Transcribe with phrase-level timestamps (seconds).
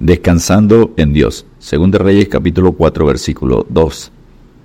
[0.00, 1.44] Descansando en Dios.
[1.58, 4.10] Según de Reyes capítulo 4 versículo 2.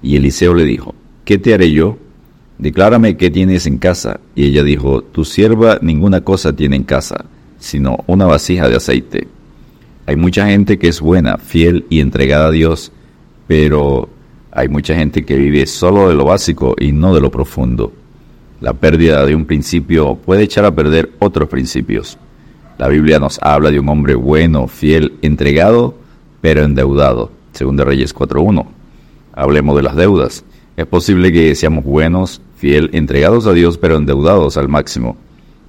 [0.01, 1.97] Y Eliseo le dijo, ¿qué te haré yo?
[2.57, 4.21] Declárame qué tienes en casa.
[4.33, 7.25] Y ella dijo, tu sierva ninguna cosa tiene en casa,
[7.59, 9.27] sino una vasija de aceite.
[10.05, 12.93] Hay mucha gente que es buena, fiel y entregada a Dios,
[13.45, 14.07] pero
[14.51, 17.91] hay mucha gente que vive solo de lo básico y no de lo profundo.
[18.61, 22.17] La pérdida de un principio puede echar a perder otros principios.
[22.77, 25.95] La Biblia nos habla de un hombre bueno, fiel, entregado,
[26.41, 28.65] pero endeudado, según de Reyes 4.1.
[29.33, 30.43] Hablemos de las deudas.
[30.75, 35.15] Es posible que seamos buenos, fiel, entregados a Dios, pero endeudados al máximo.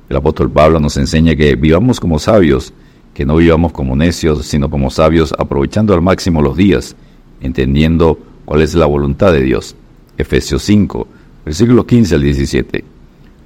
[0.09, 2.73] El apóstol Pablo nos enseña que vivamos como sabios,
[3.15, 6.97] que no vivamos como necios, sino como sabios, aprovechando al máximo los días,
[7.41, 9.77] entendiendo cuál es la voluntad de Dios.
[10.19, 11.07] Efesios 5,
[11.45, 12.85] versículos 15 al 17.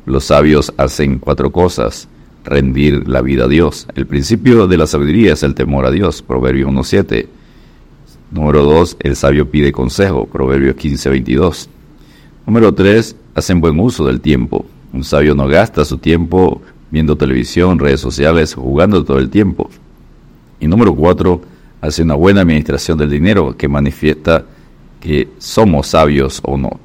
[0.06, 2.08] Los sabios hacen cuatro cosas
[2.44, 3.86] rendir la vida a Dios.
[3.94, 7.26] El principio de la sabiduría es el temor a Dios, Proverbios 1.7.
[8.30, 11.68] Número 2, el sabio pide consejo, Proverbios 15.22.
[12.46, 14.66] Número 3, hacen buen uso del tiempo.
[14.92, 19.70] Un sabio no gasta su tiempo viendo televisión, redes sociales, jugando todo el tiempo.
[20.58, 21.40] Y número 4,
[21.80, 24.44] hace una buena administración del dinero que manifiesta
[25.00, 26.78] que somos sabios o no.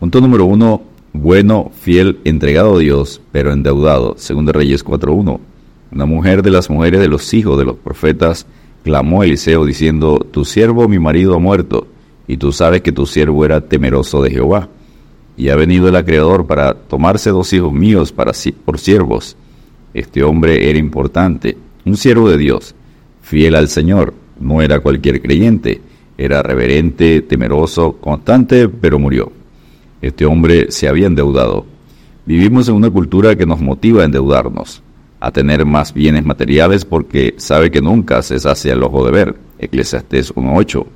[0.00, 0.82] Punto número 1,
[1.20, 5.40] bueno, fiel, entregado a Dios, pero endeudado, según de Reyes 4.1.
[5.92, 8.46] Una mujer de las mujeres de los hijos de los profetas
[8.82, 11.86] clamó a Eliseo diciendo, Tu siervo mi marido ha muerto,
[12.28, 14.68] y tú sabes que tu siervo era temeroso de Jehová.
[15.36, 18.32] Y ha venido el acreedor para tomarse dos hijos míos para,
[18.64, 19.36] por siervos.
[19.94, 22.74] Este hombre era importante, un siervo de Dios,
[23.22, 25.80] fiel al Señor, no era cualquier creyente,
[26.18, 29.35] era reverente, temeroso, constante, pero murió.
[30.06, 31.66] Este hombre se había endeudado.
[32.26, 34.80] Vivimos en una cultura que nos motiva a endeudarnos,
[35.18, 39.36] a tener más bienes materiales porque sabe que nunca se sacia el ojo de ver.
[39.58, 40.86] Eclesiastés 1.8.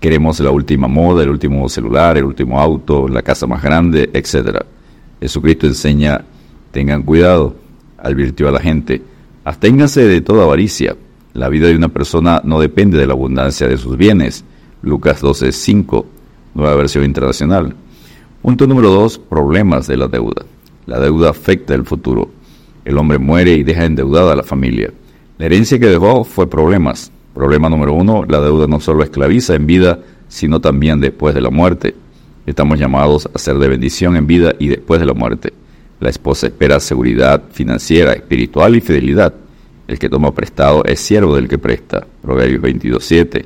[0.00, 4.58] Queremos la última moda, el último celular, el último auto, la casa más grande, etc.
[5.18, 6.22] Jesucristo enseña,
[6.72, 7.56] tengan cuidado,
[7.96, 9.00] advirtió a la gente,
[9.44, 10.94] absténganse de toda avaricia.
[11.32, 14.44] La vida de una persona no depende de la abundancia de sus bienes.
[14.82, 16.04] Lucas 12.5,
[16.54, 17.76] nueva versión internacional.
[18.42, 20.44] Punto número dos, problemas de la deuda.
[20.86, 22.28] La deuda afecta el futuro.
[22.84, 24.92] El hombre muere y deja endeudada a la familia.
[25.38, 27.12] La herencia que dejó fue problemas.
[27.34, 31.50] Problema número uno, la deuda no solo esclaviza en vida, sino también después de la
[31.50, 31.94] muerte.
[32.44, 35.52] Estamos llamados a ser de bendición en vida y después de la muerte.
[36.00, 39.34] La esposa espera seguridad financiera, espiritual y fidelidad.
[39.86, 42.04] El que toma prestado es siervo del que presta.
[42.20, 43.44] Proverbios 22.7.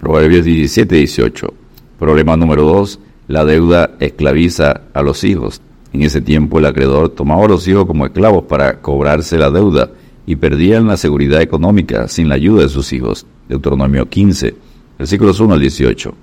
[0.00, 1.52] Proverbios 17.18.
[1.98, 2.98] Problema número dos,
[3.28, 5.60] la deuda esclaviza a los hijos.
[5.92, 9.90] En ese tiempo el acreedor tomaba a los hijos como esclavos para cobrarse la deuda
[10.26, 13.26] y perdían la seguridad económica sin la ayuda de sus hijos.
[13.48, 14.54] Deuteronomio 15,
[14.98, 16.14] versículos 1 al 18.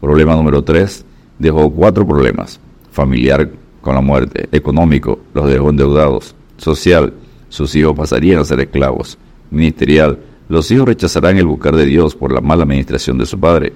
[0.00, 1.04] Problema número 3.
[1.38, 2.60] Dejó cuatro problemas.
[2.90, 4.48] Familiar con la muerte.
[4.52, 5.18] Económico.
[5.34, 6.34] Los dejó endeudados.
[6.56, 7.12] Social.
[7.48, 9.18] Sus hijos pasarían a ser esclavos.
[9.50, 10.18] Ministerial.
[10.48, 13.72] Los hijos rechazarán el buscar de Dios por la mala administración de su padre.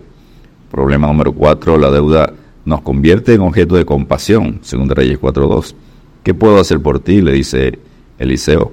[0.71, 1.79] Problema número 4.
[1.79, 2.33] La deuda
[2.65, 5.75] nos convierte en objeto de compasión, según Reyes 4.2.
[6.23, 7.21] ¿Qué puedo hacer por ti?
[7.21, 7.79] le dice
[8.19, 8.73] Eliseo.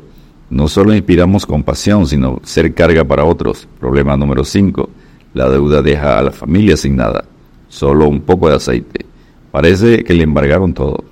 [0.49, 3.67] No solo inspiramos compasión, sino ser carga para otros.
[3.79, 4.89] Problema número 5.
[5.33, 7.25] La deuda deja a la familia sin nada,
[7.67, 9.05] solo un poco de aceite.
[9.51, 11.03] Parece que le embargaron todo.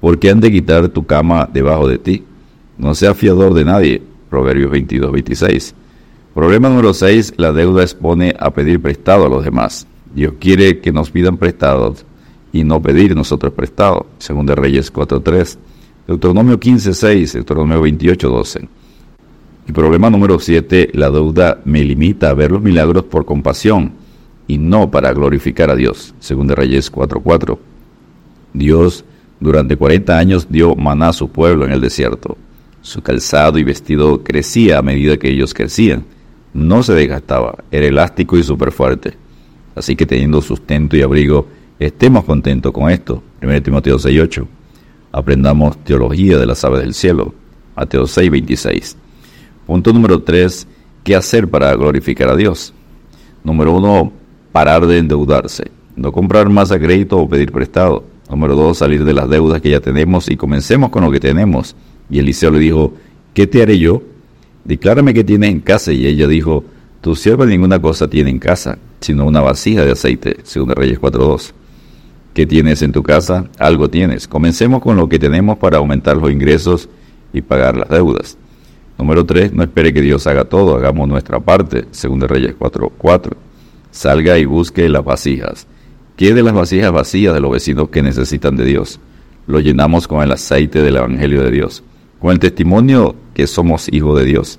[0.00, 2.24] ¿Por qué han de quitar tu cama debajo de ti?
[2.76, 4.02] No seas fiador de nadie.
[4.30, 5.74] Proverbios 22-26.
[6.34, 7.34] Problema número 6.
[7.36, 9.86] La deuda expone a pedir prestado a los demás.
[10.14, 12.04] Dios quiere que nos pidan prestados
[12.52, 15.58] y no pedir nosotros prestado, según de Reyes 4.3,
[16.06, 18.68] Deuteronomio 15.6, Deuteronomio 28.12.
[19.68, 23.92] Y problema número 7, la deuda me limita a ver los milagros por compasión
[24.46, 27.58] y no para glorificar a Dios, según de Reyes 4.4.
[28.54, 29.04] Dios
[29.40, 32.38] durante 40 años dio maná a su pueblo en el desierto.
[32.80, 36.06] Su calzado y vestido crecía a medida que ellos crecían.
[36.54, 39.14] No se desgastaba, era elástico y súper fuerte.
[39.78, 41.46] Así que teniendo sustento y abrigo,
[41.78, 43.22] estemos contentos con esto.
[43.42, 44.46] 1 Timoteo 6.8.
[45.12, 47.32] Aprendamos teología de las aves del cielo.
[47.76, 48.96] Mateo 6.26.
[49.66, 50.66] Punto número 3.
[51.04, 52.74] ¿Qué hacer para glorificar a Dios?
[53.44, 54.12] Número 1.
[54.50, 55.70] Parar de endeudarse.
[55.94, 58.04] No comprar más a crédito o pedir prestado.
[58.28, 58.76] Número 2.
[58.76, 61.76] Salir de las deudas que ya tenemos y comencemos con lo que tenemos.
[62.10, 62.94] Y Eliseo le dijo,
[63.32, 64.02] ¿qué te haré yo?
[64.64, 65.92] Declárame qué tienes en casa.
[65.92, 66.64] Y ella dijo,
[67.00, 71.52] tu sierva ninguna cosa tiene en casa, sino una vasija de aceite, según Reyes 4.2.
[72.34, 73.46] ¿Qué tienes en tu casa?
[73.58, 74.28] Algo tienes.
[74.28, 76.88] Comencemos con lo que tenemos para aumentar los ingresos
[77.32, 78.38] y pagar las deudas.
[78.96, 79.52] Número 3.
[79.52, 81.86] No espere que Dios haga todo, hagamos nuestra parte.
[81.90, 82.92] Según Reyes 4.4.
[82.96, 83.36] 4.
[83.90, 85.66] Salga y busque las vasijas.
[86.16, 89.00] ¿Qué de las vasijas vacías de los vecinos que necesitan de Dios?
[89.46, 91.82] Lo llenamos con el aceite del Evangelio de Dios,
[92.20, 94.58] con el testimonio que somos hijos de Dios.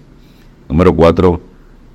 [0.68, 1.42] Número 4.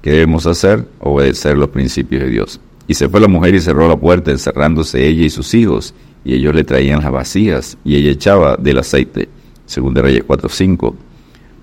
[0.05, 0.87] ¿Qué debemos hacer?
[1.01, 2.61] Obedecer los principios de Dios.
[2.87, 5.95] Y se fue la mujer y cerró la puerta, encerrándose ella y sus hijos,
[6.27, 9.31] y ellos le traían las vacías, y ella echaba del aceite.
[9.65, 10.95] Según de Reyes 4.5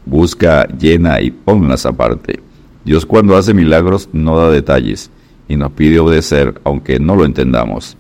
[0.08, 2.40] busca, llena y ponlas aparte.
[2.84, 5.12] Dios cuando hace milagros no da detalles
[5.48, 7.96] y nos pide obedecer aunque no lo entendamos.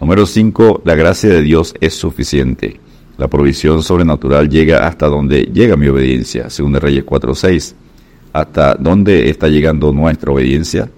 [0.00, 0.82] Número 5.
[0.84, 2.80] La gracia de Dios es suficiente.
[3.18, 7.74] La provisión sobrenatural llega hasta donde llega mi obediencia, según de Reyes 4.6.
[8.36, 10.90] ¿Hasta dónde está llegando nuestra obediencia?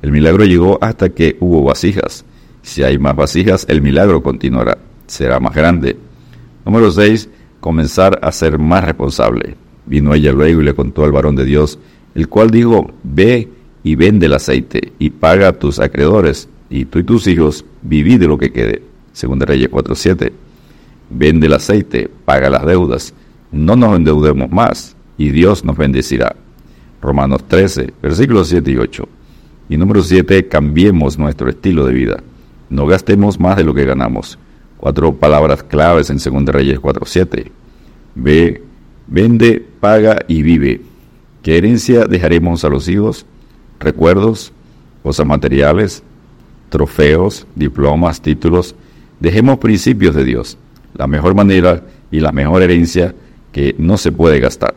[0.00, 2.24] El milagro llegó hasta que hubo vasijas.
[2.62, 4.78] Si hay más vasijas, el milagro continuará.
[5.06, 5.98] Será más grande.
[6.64, 7.28] Número 6.
[7.60, 9.54] Comenzar a ser más responsable.
[9.84, 11.78] Vino ella luego y le contó al varón de Dios,
[12.14, 13.50] el cual dijo, ve
[13.82, 18.18] y vende el aceite y paga a tus acreedores, y tú y tus hijos vivid
[18.18, 18.82] de lo que quede.
[19.12, 20.32] Según Reyes 4.7.
[21.10, 23.12] Vende el aceite, paga las deudas,
[23.52, 26.34] no nos endeudemos más, y Dios nos bendecirá.
[27.00, 29.08] Romanos 13, versículos 7 y 8.
[29.68, 32.22] Y número 7, cambiemos nuestro estilo de vida.
[32.70, 34.38] No gastemos más de lo que ganamos.
[34.76, 37.50] Cuatro palabras claves en 2 Reyes 4.7.
[38.14, 38.62] Ve,
[39.06, 40.82] Vende, paga y vive.
[41.42, 43.24] ¿Qué herencia dejaremos a los hijos?
[43.80, 44.52] Recuerdos,
[45.02, 46.02] cosas materiales,
[46.68, 48.74] trofeos, diplomas, títulos.
[49.18, 50.58] Dejemos principios de Dios,
[50.94, 53.14] la mejor manera y la mejor herencia
[53.50, 54.74] que no se puede gastar.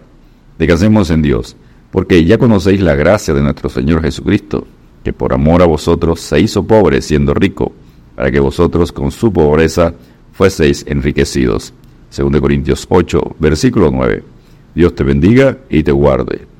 [0.57, 1.57] Descansemos en Dios,
[1.91, 4.65] porque ya conocéis la gracia de nuestro Señor Jesucristo,
[5.03, 7.73] que por amor a vosotros se hizo pobre siendo rico,
[8.15, 9.93] para que vosotros con su pobreza
[10.33, 11.73] fueseis enriquecidos.
[12.15, 14.23] 2 Corintios 8, versículo 9.
[14.75, 16.50] Dios te bendiga y te guarde.